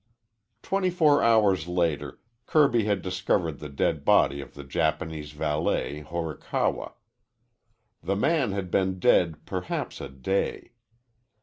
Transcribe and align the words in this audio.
Twenty 0.63 0.89
four 0.89 1.21
hours 1.21 1.67
later 1.67 2.19
Kirby 2.47 2.85
had 2.85 3.03
discovered 3.03 3.59
the 3.59 3.69
dead 3.69 4.03
body 4.03 4.41
of 4.41 4.55
the 4.55 4.63
Japanese 4.63 5.31
valet 5.31 5.99
Horikawa. 5.99 6.93
The 8.01 8.15
man 8.15 8.51
had 8.51 8.71
been 8.71 8.97
dead 8.97 9.45
perhaps 9.45 10.01
a 10.01 10.09
day. 10.09 10.71